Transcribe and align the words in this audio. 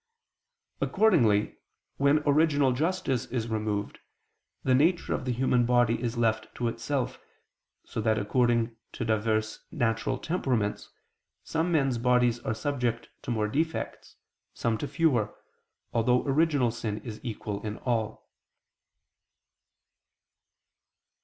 Accordingly, 0.81 1.57
when 1.97 2.23
original 2.25 2.71
justice 2.71 3.27
is 3.27 3.49
removed, 3.49 3.99
the 4.63 4.73
nature 4.73 5.13
of 5.13 5.25
the 5.25 5.31
human 5.31 5.63
body 5.63 6.01
is 6.01 6.17
left 6.17 6.47
to 6.55 6.67
itself, 6.67 7.19
so 7.85 8.01
that 8.01 8.17
according 8.17 8.75
to 8.93 9.05
diverse 9.05 9.63
natural 9.69 10.17
temperaments, 10.17 10.89
some 11.43 11.71
men's 11.71 11.99
bodies 11.99 12.39
are 12.39 12.55
subject 12.55 13.09
to 13.21 13.29
more 13.29 13.47
defects, 13.47 14.15
some 14.55 14.75
to 14.79 14.87
fewer, 14.87 15.35
although 15.93 16.23
original 16.25 16.71
sin 16.71 16.97
is 17.03 17.19
equal 17.23 17.63
in 17.63 17.77
all. 17.77 18.27